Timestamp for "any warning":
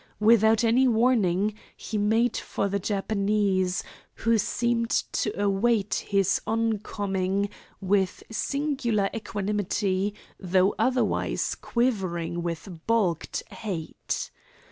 0.63-1.53